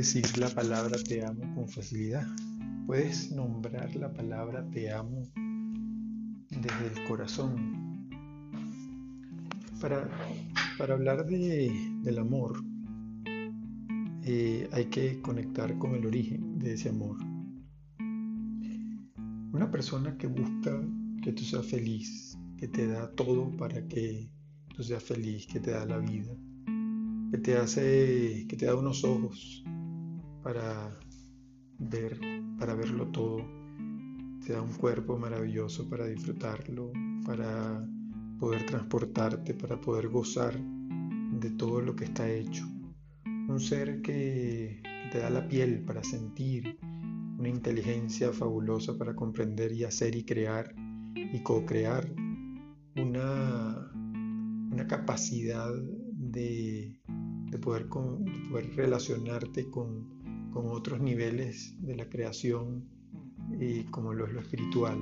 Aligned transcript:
decir 0.00 0.38
la 0.38 0.48
palabra 0.48 0.96
te 1.06 1.22
amo 1.22 1.42
con 1.54 1.68
facilidad. 1.68 2.26
Puedes 2.86 3.30
nombrar 3.32 3.94
la 3.96 4.10
palabra 4.10 4.66
te 4.70 4.90
amo 4.90 5.28
desde 6.48 6.86
el 6.94 7.06
corazón. 7.06 8.08
Para, 9.78 10.08
para 10.78 10.94
hablar 10.94 11.26
de, 11.26 11.70
del 12.02 12.18
amor, 12.18 12.64
eh, 14.24 14.70
hay 14.72 14.86
que 14.86 15.20
conectar 15.20 15.76
con 15.76 15.94
el 15.94 16.06
origen 16.06 16.58
de 16.58 16.72
ese 16.72 16.88
amor. 16.88 17.18
Una 19.52 19.70
persona 19.70 20.16
que 20.16 20.28
busca 20.28 20.80
que 21.22 21.32
tú 21.32 21.42
seas 21.44 21.66
feliz, 21.66 22.38
que 22.56 22.68
te 22.68 22.86
da 22.86 23.10
todo 23.10 23.54
para 23.58 23.86
que 23.86 24.30
tú 24.74 24.82
seas 24.82 25.04
feliz, 25.04 25.46
que 25.46 25.60
te 25.60 25.72
da 25.72 25.84
la 25.84 25.98
vida, 25.98 26.34
que 27.30 27.36
te 27.36 27.58
hace, 27.58 28.46
que 28.48 28.56
te 28.56 28.64
da 28.64 28.74
unos 28.76 29.04
ojos 29.04 29.62
para 30.42 30.90
ver, 31.78 32.18
para 32.58 32.74
verlo 32.74 33.08
todo, 33.08 33.38
te 34.44 34.52
da 34.52 34.62
un 34.62 34.72
cuerpo 34.72 35.18
maravilloso 35.18 35.88
para 35.88 36.06
disfrutarlo, 36.06 36.92
para 37.26 37.86
poder 38.38 38.64
transportarte, 38.66 39.54
para 39.54 39.80
poder 39.80 40.08
gozar 40.08 40.58
de 40.58 41.50
todo 41.50 41.80
lo 41.80 41.94
que 41.94 42.04
está 42.04 42.30
hecho. 42.30 42.66
Un 43.24 43.60
ser 43.60 44.00
que, 44.02 44.82
te 45.10 45.18
da 45.18 45.30
la 45.30 45.48
piel 45.48 45.84
para 45.84 46.04
sentir, 46.04 46.78
una 47.38 47.48
inteligencia 47.48 48.32
fabulosa 48.32 48.96
para 48.96 49.14
comprender 49.14 49.72
y 49.72 49.84
hacer 49.84 50.14
y 50.14 50.24
crear 50.24 50.74
y 51.14 51.42
co-crear, 51.42 52.08
una, 52.96 53.90
una 53.94 54.86
capacidad 54.86 55.72
de, 56.12 57.00
poder, 57.60 57.88
poder 57.88 58.74
relacionarte 58.76 59.68
con, 59.70 60.19
otros 60.54 61.00
niveles 61.00 61.74
de 61.80 61.96
la 61.96 62.08
creación 62.08 62.88
y 63.58 63.84
como 63.84 64.12
lo 64.12 64.26
es 64.26 64.32
lo 64.32 64.40
espiritual. 64.40 64.98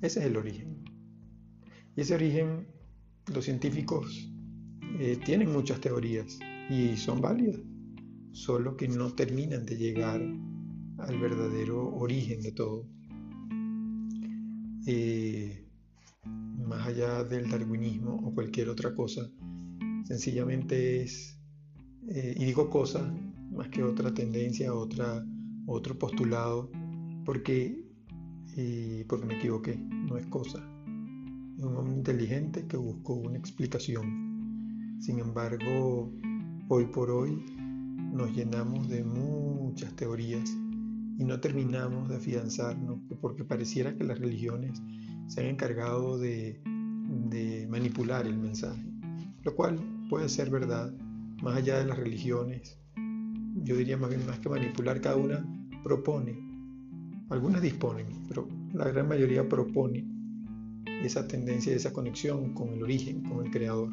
Ese 0.00 0.20
es 0.20 0.26
el 0.26 0.36
origen. 0.36 0.84
Y 1.96 2.00
ese 2.00 2.14
origen 2.14 2.66
los 3.32 3.44
científicos 3.44 4.30
eh, 4.98 5.18
tienen 5.24 5.52
muchas 5.52 5.80
teorías 5.80 6.38
y 6.68 6.96
son 6.96 7.20
válidas, 7.20 7.60
solo 8.32 8.76
que 8.76 8.88
no 8.88 9.12
terminan 9.14 9.64
de 9.64 9.76
llegar 9.76 10.20
al 10.98 11.18
verdadero 11.18 11.94
origen 11.94 12.42
de 12.42 12.52
todo. 12.52 12.86
Eh, 14.86 15.68
más 16.66 16.86
allá 16.86 17.24
del 17.24 17.48
darwinismo 17.48 18.14
o 18.24 18.34
cualquier 18.34 18.68
otra 18.68 18.94
cosa, 18.94 19.30
sencillamente 20.04 21.02
es, 21.02 21.38
eh, 22.08 22.34
y 22.36 22.44
digo 22.44 22.68
cosa, 22.70 23.14
más 23.54 23.68
que 23.68 23.82
otra 23.82 24.12
tendencia, 24.12 24.74
otra, 24.74 25.24
otro 25.66 25.98
postulado, 25.98 26.70
porque, 27.24 27.84
eh, 28.56 29.04
porque 29.08 29.26
me 29.26 29.36
equivoqué, 29.36 29.76
no 29.76 30.16
es 30.16 30.26
cosa. 30.26 30.58
Es 31.58 31.64
un 31.64 31.76
hombre 31.76 31.96
inteligente 31.96 32.66
que 32.66 32.76
buscó 32.76 33.14
una 33.14 33.38
explicación. 33.38 34.98
Sin 35.00 35.18
embargo, 35.18 36.12
hoy 36.68 36.86
por 36.86 37.10
hoy 37.10 37.44
nos 38.12 38.32
llenamos 38.32 38.88
de 38.88 39.04
muchas 39.04 39.94
teorías 39.94 40.50
y 41.18 41.24
no 41.24 41.40
terminamos 41.40 42.08
de 42.08 42.16
afianzarnos, 42.16 42.98
porque 43.20 43.44
pareciera 43.44 43.96
que 43.96 44.04
las 44.04 44.18
religiones 44.18 44.82
se 45.26 45.40
han 45.40 45.46
encargado 45.46 46.18
de, 46.18 46.60
de 47.30 47.66
manipular 47.70 48.26
el 48.26 48.38
mensaje, 48.38 48.82
lo 49.42 49.54
cual 49.54 49.78
puede 50.08 50.28
ser 50.28 50.50
verdad, 50.50 50.92
más 51.42 51.56
allá 51.56 51.78
de 51.78 51.86
las 51.86 51.98
religiones. 51.98 52.81
Yo 53.62 53.76
diría 53.76 53.96
más 53.96 54.10
bien 54.10 54.26
más 54.26 54.38
que 54.38 54.48
manipular, 54.48 55.00
cada 55.00 55.16
una 55.16 55.44
propone, 55.82 56.38
algunas 57.28 57.62
disponen, 57.62 58.06
pero 58.28 58.48
la 58.72 58.88
gran 58.88 59.08
mayoría 59.08 59.48
propone 59.48 60.04
esa 61.02 61.26
tendencia, 61.26 61.74
esa 61.74 61.92
conexión 61.92 62.54
con 62.54 62.70
el 62.70 62.82
origen, 62.82 63.22
con 63.22 63.44
el 63.44 63.50
creador. 63.50 63.90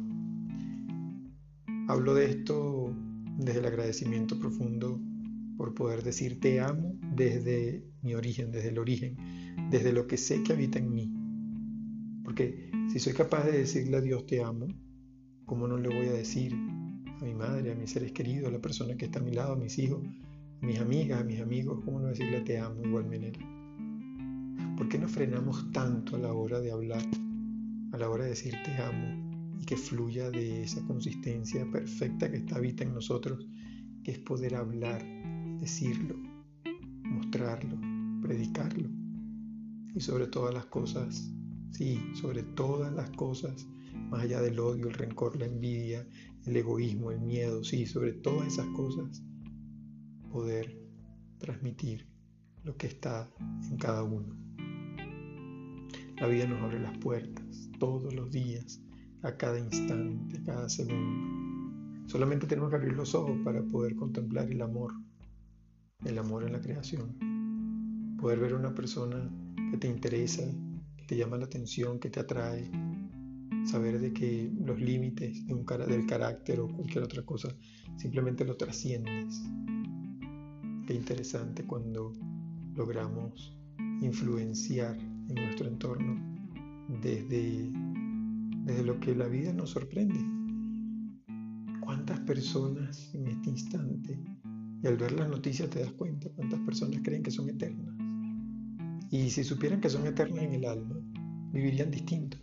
Hablo 1.88 2.14
de 2.14 2.30
esto 2.30 2.94
desde 3.38 3.60
el 3.60 3.66
agradecimiento 3.66 4.38
profundo 4.38 5.00
por 5.56 5.74
poder 5.74 6.02
decir 6.02 6.40
te 6.40 6.60
amo 6.60 6.94
desde 7.14 7.84
mi 8.02 8.14
origen, 8.14 8.50
desde 8.50 8.70
el 8.70 8.78
origen, 8.78 9.16
desde 9.70 9.92
lo 9.92 10.06
que 10.06 10.16
sé 10.16 10.42
que 10.42 10.52
habita 10.52 10.78
en 10.78 10.94
mí. 10.94 11.12
Porque 12.24 12.70
si 12.92 12.98
soy 12.98 13.12
capaz 13.12 13.44
de 13.44 13.52
decirle 13.52 13.96
a 13.96 14.00
Dios 14.00 14.26
te 14.26 14.42
amo, 14.42 14.68
¿cómo 15.44 15.66
no 15.68 15.76
le 15.76 15.88
voy 15.88 16.08
a 16.08 16.12
decir 16.12 16.54
a 17.20 17.24
mi 17.24 17.34
madre, 17.34 17.72
a 17.72 17.74
mis 17.74 17.90
seres 17.90 18.12
queridos, 18.12 18.48
a 18.48 18.52
la 18.52 18.60
persona 18.60 18.96
que 18.96 19.06
está 19.06 19.18
a 19.18 19.22
mi 19.22 19.32
lado, 19.32 19.52
a 19.52 19.56
mis 19.56 19.78
hijos, 19.78 20.02
a 20.62 20.66
mis 20.66 20.78
amigas, 20.78 21.20
a 21.20 21.24
mis 21.24 21.40
amigos, 21.40 21.80
cómo 21.84 22.00
no 22.00 22.08
decirle 22.08 22.40
te 22.40 22.58
amo 22.58 22.82
igual 22.84 23.06
manera? 23.06 23.38
¿Por 24.76 24.88
qué 24.88 24.98
nos 24.98 25.10
frenamos 25.10 25.70
tanto 25.72 26.16
a 26.16 26.18
la 26.18 26.32
hora 26.32 26.60
de 26.60 26.72
hablar, 26.72 27.02
a 27.92 27.98
la 27.98 28.08
hora 28.08 28.24
de 28.24 28.30
decir 28.30 28.54
te 28.64 28.82
amo 28.82 29.58
y 29.60 29.64
que 29.64 29.76
fluya 29.76 30.30
de 30.30 30.62
esa 30.62 30.80
consistencia 30.86 31.70
perfecta 31.70 32.30
que 32.30 32.38
está 32.38 32.56
habita 32.56 32.84
en 32.84 32.94
nosotros, 32.94 33.46
que 34.02 34.12
es 34.12 34.18
poder 34.18 34.54
hablar, 34.54 35.04
decirlo, 35.60 36.16
mostrarlo, 37.04 37.76
predicarlo 38.22 38.88
y 39.94 40.00
sobre 40.00 40.26
todas 40.26 40.54
las 40.54 40.66
cosas 40.66 41.30
Sí, 41.72 42.00
sobre 42.14 42.42
todas 42.42 42.92
las 42.92 43.10
cosas, 43.10 43.66
más 44.08 44.22
allá 44.22 44.40
del 44.40 44.58
odio, 44.58 44.88
el 44.88 44.94
rencor, 44.94 45.36
la 45.36 45.46
envidia, 45.46 46.06
el 46.46 46.56
egoísmo, 46.56 47.10
el 47.10 47.20
miedo, 47.20 47.62
sí, 47.64 47.86
sobre 47.86 48.12
todas 48.12 48.48
esas 48.48 48.66
cosas, 48.68 49.22
poder 50.30 50.78
transmitir 51.38 52.06
lo 52.64 52.76
que 52.76 52.86
está 52.86 53.28
en 53.70 53.76
cada 53.76 54.02
uno. 54.02 54.36
La 56.20 56.26
vida 56.26 56.46
nos 56.46 56.60
abre 56.62 56.80
las 56.80 56.96
puertas 56.98 57.70
todos 57.78 58.14
los 58.14 58.30
días, 58.30 58.82
a 59.22 59.36
cada 59.36 59.58
instante, 59.58 60.38
a 60.38 60.44
cada 60.44 60.68
segundo. 60.68 62.06
Solamente 62.06 62.46
tenemos 62.46 62.70
que 62.70 62.76
abrir 62.76 62.92
los 62.92 63.14
ojos 63.14 63.38
para 63.44 63.62
poder 63.62 63.94
contemplar 63.96 64.50
el 64.50 64.60
amor, 64.62 64.92
el 66.04 66.18
amor 66.18 66.44
en 66.44 66.52
la 66.52 66.60
creación. 66.60 68.16
Poder 68.20 68.40
ver 68.40 68.52
a 68.52 68.56
una 68.56 68.74
persona 68.74 69.30
que 69.70 69.78
te 69.78 69.88
interesa, 69.88 70.42
te 71.06 71.16
llama 71.16 71.38
la 71.38 71.46
atención, 71.46 71.98
que 71.98 72.10
te 72.10 72.20
atrae, 72.20 72.70
saber 73.64 74.00
de 74.00 74.12
que 74.12 74.50
los 74.64 74.80
límites 74.80 75.46
de 75.46 75.54
un 75.54 75.64
del 75.64 76.06
carácter 76.06 76.60
o 76.60 76.68
cualquier 76.68 77.04
otra 77.04 77.22
cosa 77.22 77.48
simplemente 77.96 78.44
lo 78.44 78.56
trasciendes. 78.56 79.42
Qué 80.86 80.94
interesante 80.94 81.64
cuando 81.64 82.12
logramos 82.74 83.56
influenciar 84.00 84.96
en 84.98 85.34
nuestro 85.34 85.68
entorno 85.68 86.18
desde, 87.02 87.70
desde 88.64 88.82
lo 88.84 88.98
que 88.98 89.14
la 89.14 89.28
vida 89.28 89.52
nos 89.52 89.70
sorprende. 89.70 90.18
¿Cuántas 91.80 92.20
personas 92.20 93.14
en 93.14 93.26
este 93.26 93.50
instante, 93.50 94.18
y 94.82 94.86
al 94.86 94.96
ver 94.96 95.12
las 95.12 95.28
noticias 95.28 95.68
te 95.70 95.80
das 95.80 95.92
cuenta, 95.92 96.28
cuántas 96.30 96.60
personas 96.60 97.00
creen 97.02 97.22
que 97.22 97.30
son 97.30 97.48
eternas? 97.48 97.94
Y 99.10 99.30
si 99.30 99.44
supieran 99.44 99.80
que 99.80 99.90
son 99.90 100.06
eternas 100.06 100.44
en 100.44 100.54
el 100.54 100.64
alma, 100.64 100.96
vivirían 101.52 101.90
distinto, 101.90 102.38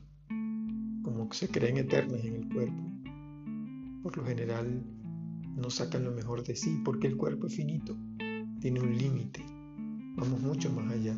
como 1.08 1.32
se 1.32 1.48
creen 1.48 1.78
eternas 1.78 2.22
en 2.26 2.36
el 2.36 2.50
cuerpo. 2.50 2.84
Por 4.04 4.18
lo 4.18 4.26
general 4.26 4.84
no 5.56 5.70
sacan 5.70 6.04
lo 6.04 6.12
mejor 6.12 6.44
de 6.44 6.54
sí 6.54 6.82
porque 6.84 7.08
el 7.08 7.16
cuerpo 7.16 7.48
es 7.48 7.56
finito, 7.56 7.96
tiene 8.60 8.82
un 8.82 8.98
límite. 8.98 9.42
Vamos 10.18 10.42
mucho 10.42 10.70
más 10.70 10.92
allá. 10.92 11.14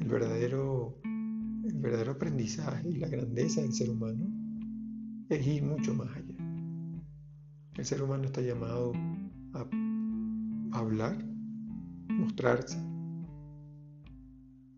El 0.00 0.06
verdadero, 0.06 1.00
el 1.02 1.80
verdadero 1.80 2.12
aprendizaje 2.12 2.88
y 2.88 2.98
la 2.98 3.08
grandeza 3.08 3.60
del 3.60 3.72
ser 3.72 3.90
humano 3.90 4.24
es 5.28 5.44
ir 5.44 5.64
mucho 5.64 5.92
más 5.94 6.10
allá. 6.14 6.36
El 7.76 7.84
ser 7.84 8.00
humano 8.00 8.22
está 8.26 8.40
llamado 8.40 8.92
a 9.52 10.78
hablar, 10.78 11.18
mostrarse, 12.08 12.78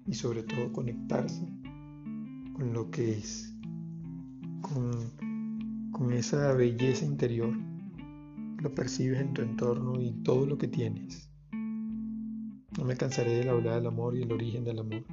y 0.07 0.15
sobre 0.15 0.45
todo 0.45 0.73
conectarse 0.73 1.47
con 2.55 2.73
lo 2.73 2.91
que 2.91 3.19
es, 3.19 3.50
con, 4.73 6.13
esa 6.13 6.53
belleza 6.55 7.05
interior, 7.05 7.55
lo 8.59 8.75
percibes 8.75 9.21
en 9.21 9.35
tu 9.35 9.43
entorno 9.43 10.01
y 10.01 10.13
todo 10.23 10.47
lo 10.47 10.59
que 10.59 10.69
tienes. 10.69 11.31
No 11.53 12.85
me 12.85 12.97
cansaré 12.97 13.45
de 13.45 13.51
hablar 13.51 13.77
del 13.77 13.87
amor 13.87 14.17
y 14.17 14.23
el 14.23 14.33
origen 14.33 14.65
del 14.65 14.79
amor. 14.79 15.05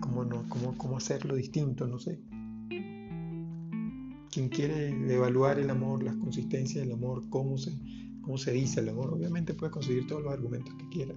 ¿Cómo, 0.00 0.24
no? 0.24 0.48
¿Cómo, 0.48 0.76
cómo 0.76 0.96
hacerlo 0.96 1.34
distinto? 1.34 1.86
No 1.86 1.98
sé. 1.98 2.20
Quien 4.30 4.48
quiere 4.48 4.88
evaluar 5.12 5.58
el 5.58 5.70
amor, 5.70 6.02
las 6.02 6.16
consistencias 6.16 6.84
del 6.84 6.94
amor, 6.94 7.28
cómo 7.28 7.58
se, 7.58 7.72
cómo 8.22 8.38
se 8.38 8.52
dice 8.52 8.80
el 8.80 8.88
amor, 8.88 9.12
obviamente 9.12 9.54
puede 9.54 9.72
conseguir 9.72 10.06
todos 10.06 10.22
los 10.22 10.32
argumentos 10.32 10.74
que 10.74 10.88
quiera. 10.88 11.14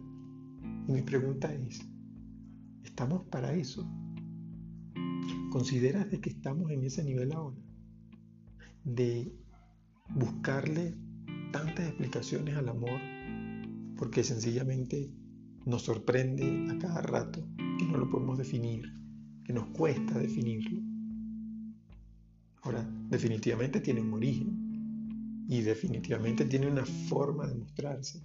Y 0.88 0.92
mi 0.92 1.02
pregunta 1.02 1.54
es, 1.54 1.82
Estamos 2.84 3.24
para 3.30 3.54
eso. 3.54 3.88
¿Consideras 5.52 6.10
de 6.10 6.22
que 6.22 6.30
estamos 6.30 6.72
en 6.72 6.82
ese 6.86 7.04
nivel 7.04 7.34
ahora? 7.34 7.58
De 8.86 9.36
buscarle 10.16 10.96
tantas 11.52 11.90
explicaciones 11.90 12.56
al 12.56 12.70
amor 12.70 13.02
porque 13.98 14.24
sencillamente 14.24 15.12
nos 15.66 15.82
sorprende 15.82 16.70
a 16.72 16.78
cada 16.80 17.02
rato 17.02 17.46
que 17.78 17.86
no 17.86 17.98
lo 17.98 18.10
podemos 18.10 18.38
definir, 18.38 18.94
que 19.44 19.52
nos 19.52 19.68
cuesta 19.78 20.18
definirlo. 20.18 20.80
Ahora, 22.62 22.90
definitivamente 23.10 23.82
tiene 23.82 24.00
un 24.00 24.14
origen 24.14 25.46
y 25.50 25.60
definitivamente 25.64 26.46
tiene 26.46 26.68
una 26.68 26.86
forma 26.86 27.46
de 27.46 27.56
mostrarse. 27.56 28.24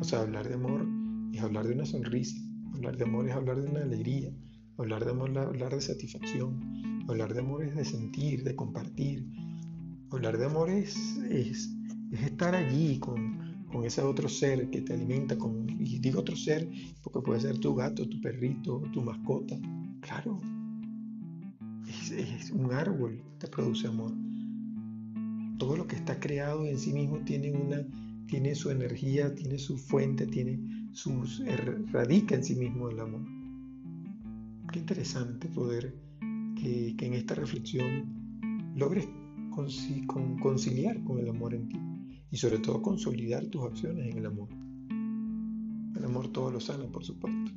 O 0.00 0.04
sea, 0.04 0.20
hablar 0.20 0.46
de 0.46 0.54
amor 0.54 0.86
es 1.32 1.42
hablar 1.42 1.66
de 1.66 1.74
una 1.74 1.86
sonrisa, 1.86 2.40
hablar 2.72 2.96
de 2.96 3.02
amor 3.02 3.28
es 3.28 3.34
hablar 3.34 3.60
de 3.60 3.68
una 3.68 3.82
alegría, 3.82 4.32
hablar 4.78 5.04
de 5.04 5.10
amor 5.10 5.30
es 5.30 5.36
hablar 5.36 5.74
de 5.74 5.80
satisfacción, 5.80 7.04
hablar 7.08 7.34
de 7.34 7.40
amor 7.40 7.64
es 7.64 7.74
de 7.74 7.84
sentir, 7.84 8.44
de 8.44 8.54
compartir, 8.54 9.26
hablar 10.10 10.38
de 10.38 10.46
amor 10.46 10.70
es, 10.70 10.96
es, 11.30 11.70
estar 12.12 12.54
allí 12.54 12.98
con, 12.98 13.66
con, 13.70 13.84
ese 13.84 14.02
otro 14.02 14.28
ser 14.28 14.70
que 14.70 14.80
te 14.80 14.94
alimenta, 14.94 15.36
con, 15.36 15.68
y 15.68 15.98
digo 15.98 16.20
otro 16.20 16.36
ser 16.36 16.68
porque 17.02 17.20
puede 17.20 17.40
ser 17.40 17.58
tu 17.58 17.74
gato, 17.74 18.08
tu 18.08 18.20
perrito, 18.20 18.82
tu 18.92 19.02
mascota, 19.02 19.58
claro, 20.00 20.40
es, 21.88 22.12
es 22.12 22.50
un 22.52 22.72
árbol 22.72 23.22
que 23.40 23.48
produce 23.48 23.88
amor. 23.88 24.12
Todo 25.58 25.76
lo 25.76 25.88
que 25.88 25.96
está 25.96 26.20
creado 26.20 26.64
en 26.64 26.78
sí 26.78 26.92
mismo 26.92 27.18
tiene 27.24 27.50
una 27.50 27.84
tiene 28.28 28.54
su 28.54 28.70
energía, 28.70 29.34
tiene 29.34 29.58
su 29.58 29.78
fuente, 29.78 30.26
tiene 30.26 30.60
sus, 30.92 31.42
radica 31.90 32.34
en 32.34 32.44
sí 32.44 32.54
mismo 32.54 32.90
el 32.90 33.00
amor. 33.00 33.37
Qué 34.72 34.80
interesante 34.80 35.48
poder 35.48 35.94
que, 36.54 36.94
en 36.98 37.14
esta 37.14 37.34
reflexión 37.34 38.72
logres 38.76 39.08
conciliar 40.40 41.02
con 41.04 41.18
el 41.18 41.28
amor 41.30 41.54
en 41.54 41.68
ti 41.68 41.78
y 42.30 42.36
sobre 42.36 42.58
todo 42.58 42.82
consolidar 42.82 43.46
tus 43.46 43.64
acciones 43.64 44.12
en 44.12 44.18
el 44.18 44.26
amor. 44.26 44.48
El 45.96 46.04
amor 46.04 46.28
todo 46.28 46.50
lo 46.50 46.60
sana, 46.60 46.84
por 46.86 47.02
supuesto. 47.02 47.52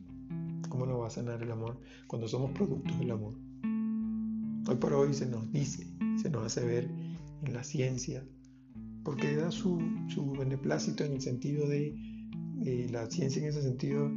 ¿Cómo 0.69 0.85
no 0.85 0.99
va 0.99 1.07
a 1.07 1.11
sanar 1.11 1.43
el 1.43 1.51
amor 1.51 1.81
cuando 2.07 2.27
somos 2.29 2.51
productos 2.51 2.97
del 2.97 3.11
amor? 3.11 3.33
Hoy 4.67 4.75
por 4.77 4.93
hoy 4.93 5.13
se 5.13 5.25
nos 5.25 5.51
dice, 5.51 5.85
se 6.15 6.29
nos 6.29 6.45
hace 6.45 6.65
ver 6.65 6.89
en 7.43 7.53
la 7.53 7.63
ciencia, 7.63 8.25
porque 9.03 9.35
da 9.35 9.51
su, 9.51 9.79
beneplácito 10.37 11.03
en 11.03 11.13
el 11.13 11.21
sentido 11.21 11.67
de 11.67 11.93
la 12.89 13.09
ciencia 13.09 13.41
en 13.41 13.49
ese 13.49 13.63
sentido, 13.63 14.09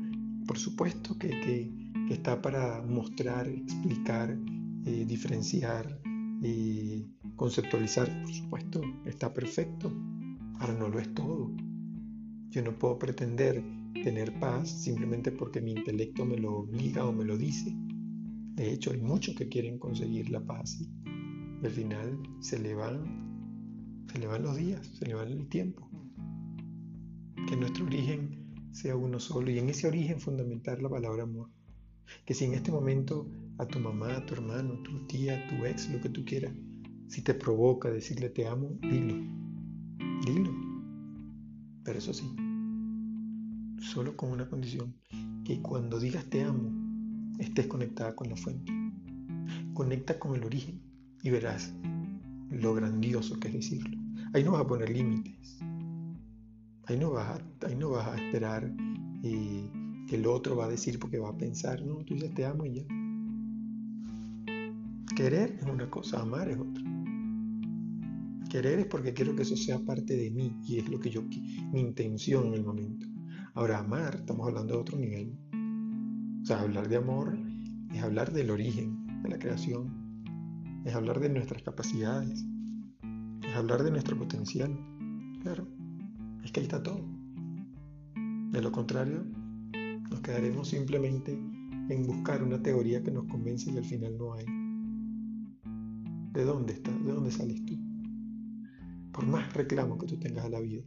por 0.46 0.58
supuesto 0.58 1.18
que, 1.18 1.83
está 2.10 2.40
para 2.40 2.82
mostrar, 2.82 3.48
explicar, 3.48 4.38
eh, 4.86 5.04
diferenciar, 5.06 6.00
eh, 6.42 7.06
conceptualizar, 7.36 8.22
por 8.22 8.32
supuesto, 8.32 8.80
está 9.04 9.32
perfecto. 9.32 9.92
Ahora 10.58 10.74
no 10.74 10.88
lo 10.88 10.98
es 10.98 11.12
todo. 11.14 11.50
Yo 12.50 12.62
no 12.62 12.78
puedo 12.78 12.98
pretender 12.98 13.62
tener 14.02 14.38
paz 14.38 14.68
simplemente 14.68 15.32
porque 15.32 15.60
mi 15.60 15.72
intelecto 15.72 16.24
me 16.24 16.36
lo 16.36 16.58
obliga 16.58 17.04
o 17.04 17.12
me 17.12 17.24
lo 17.24 17.36
dice. 17.36 17.74
De 18.54 18.72
hecho, 18.72 18.92
hay 18.92 19.00
muchos 19.00 19.34
que 19.34 19.48
quieren 19.48 19.78
conseguir 19.78 20.30
la 20.30 20.40
paz 20.40 20.80
y 20.80 21.66
al 21.66 21.72
final 21.72 22.18
se 22.40 22.58
le 22.58 22.74
van 22.74 23.24
se 24.12 24.20
le 24.20 24.26
van 24.28 24.44
los 24.44 24.56
días, 24.56 24.86
se 24.86 25.06
le 25.06 25.14
va 25.14 25.24
el 25.24 25.48
tiempo. 25.48 25.90
Que 27.48 27.56
nuestro 27.56 27.84
origen 27.84 28.70
sea 28.70 28.94
uno 28.94 29.18
solo 29.18 29.50
y 29.50 29.58
en 29.58 29.70
ese 29.70 29.88
origen 29.88 30.20
fundamental 30.20 30.82
la 30.82 30.88
palabra 30.88 31.24
amor. 31.24 31.50
Que 32.24 32.34
si 32.34 32.44
en 32.44 32.54
este 32.54 32.70
momento 32.70 33.28
a 33.58 33.66
tu 33.66 33.78
mamá, 33.78 34.16
a 34.16 34.26
tu 34.26 34.34
hermano, 34.34 34.82
tu 34.82 35.06
tía, 35.06 35.46
tu 35.48 35.64
ex, 35.64 35.90
lo 35.90 36.00
que 36.00 36.08
tú 36.08 36.24
quieras, 36.24 36.52
si 37.08 37.22
te 37.22 37.34
provoca 37.34 37.90
decirle 37.90 38.30
te 38.30 38.46
amo, 38.46 38.78
dilo. 38.80 39.14
Dilo. 40.24 40.50
Pero 41.84 41.98
eso 41.98 42.14
sí, 42.14 42.24
solo 43.78 44.16
con 44.16 44.30
una 44.30 44.48
condición, 44.48 44.94
que 45.44 45.60
cuando 45.60 46.00
digas 46.00 46.24
te 46.30 46.42
amo, 46.42 46.72
estés 47.38 47.66
conectada 47.66 48.16
con 48.16 48.30
la 48.30 48.36
fuente. 48.36 48.72
Conecta 49.74 50.18
con 50.18 50.34
el 50.34 50.44
origen 50.44 50.80
y 51.22 51.30
verás 51.30 51.74
lo 52.50 52.74
grandioso 52.74 53.38
que 53.38 53.48
es 53.48 53.54
decirlo. 53.54 53.98
Ahí 54.32 54.42
no 54.44 54.52
vas 54.52 54.62
a 54.62 54.66
poner 54.66 54.90
límites. 54.90 55.58
Ahí 56.86 56.98
no 56.98 57.10
vas 57.10 57.38
a, 57.38 57.66
ahí 57.66 57.76
no 57.76 57.90
vas 57.90 58.08
a 58.08 58.16
esperar 58.16 58.70
eh, 59.22 59.70
que 60.06 60.16
el 60.16 60.26
otro 60.26 60.56
va 60.56 60.66
a 60.66 60.68
decir 60.68 60.98
porque 60.98 61.18
va 61.18 61.30
a 61.30 61.38
pensar, 61.38 61.84
no, 61.84 62.04
tú 62.04 62.14
ya 62.14 62.28
te 62.32 62.44
amo 62.44 62.66
y 62.66 62.74
ya. 62.74 62.84
Querer 65.16 65.58
es 65.60 65.66
una 65.66 65.88
cosa, 65.88 66.20
amar 66.20 66.48
es 66.48 66.58
otra. 66.58 66.82
Querer 68.50 68.80
es 68.80 68.86
porque 68.86 69.14
quiero 69.14 69.34
que 69.34 69.42
eso 69.42 69.56
sea 69.56 69.78
parte 69.78 70.16
de 70.16 70.30
mí 70.30 70.56
y 70.66 70.78
es 70.78 70.88
lo 70.88 71.00
que 71.00 71.10
yo, 71.10 71.22
mi 71.22 71.80
intención 71.80 72.48
en 72.48 72.54
el 72.54 72.64
momento. 72.64 73.06
Ahora, 73.54 73.78
amar, 73.78 74.16
estamos 74.16 74.48
hablando 74.48 74.74
de 74.74 74.80
otro 74.80 74.98
nivel. 74.98 75.38
O 76.42 76.46
sea, 76.46 76.60
hablar 76.60 76.88
de 76.88 76.96
amor 76.96 77.38
es 77.92 78.02
hablar 78.02 78.32
del 78.32 78.50
origen 78.50 79.22
de 79.22 79.28
la 79.28 79.38
creación, 79.38 80.82
es 80.84 80.94
hablar 80.94 81.20
de 81.20 81.28
nuestras 81.28 81.62
capacidades, 81.62 82.44
es 83.42 83.56
hablar 83.56 83.82
de 83.84 83.92
nuestro 83.92 84.18
potencial. 84.18 84.76
Claro, 85.42 85.68
es 86.42 86.52
que 86.52 86.60
ahí 86.60 86.66
está 86.66 86.82
todo. 86.82 87.04
De 88.50 88.60
lo 88.60 88.72
contrario, 88.72 89.24
nos 90.10 90.20
quedaremos 90.20 90.68
simplemente 90.68 91.32
en 91.32 92.06
buscar 92.06 92.42
una 92.42 92.62
teoría 92.62 93.02
que 93.02 93.10
nos 93.10 93.24
convence 93.26 93.70
y 93.70 93.76
al 93.76 93.84
final 93.84 94.16
no 94.16 94.34
hay. 94.34 94.44
¿De 96.32 96.44
dónde 96.44 96.72
estás? 96.74 97.04
¿De 97.04 97.12
dónde 97.12 97.30
sales 97.30 97.64
tú? 97.64 97.78
Por 99.12 99.26
más 99.26 99.52
reclamo 99.52 99.98
que 99.98 100.06
tú 100.06 100.18
tengas 100.18 100.44
a 100.44 100.48
la 100.48 100.60
vida, 100.60 100.82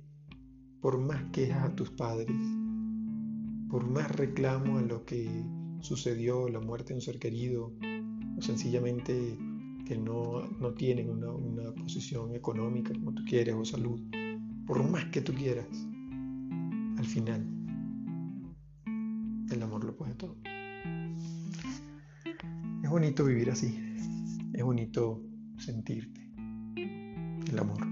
por 0.81 0.97
más 0.99 1.23
quejas 1.31 1.63
a 1.63 1.75
tus 1.75 1.89
padres, 1.91 2.35
por 3.69 3.87
más 3.87 4.13
reclamo 4.15 4.79
a 4.79 4.81
lo 4.81 5.05
que 5.05 5.29
sucedió, 5.79 6.49
la 6.49 6.59
muerte 6.59 6.89
de 6.89 6.95
un 6.95 7.01
ser 7.01 7.19
querido, 7.19 7.73
o 8.37 8.41
sencillamente 8.41 9.37
que 9.85 9.97
no, 9.97 10.43
tienen 10.75 11.09
una, 11.09 11.31
una, 11.31 11.71
posición 11.73 12.35
económica 12.35 12.93
como 12.93 13.13
tú 13.13 13.23
quieres 13.23 13.55
o 13.55 13.63
salud, 13.63 14.01
por 14.65 14.83
más 14.89 15.05
que 15.05 15.21
tú 15.21 15.33
quieras, 15.33 15.67
al 16.97 17.05
final 17.05 17.56
puede 19.97 20.13
todo. 20.13 20.35
Es 22.83 22.89
bonito 22.89 23.25
vivir 23.25 23.49
así, 23.49 23.77
es 24.53 24.63
bonito 24.63 25.21
sentirte 25.57 26.21
el 26.75 27.60
amor. 27.60 27.87